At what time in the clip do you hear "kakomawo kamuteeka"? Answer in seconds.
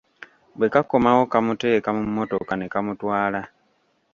0.73-1.89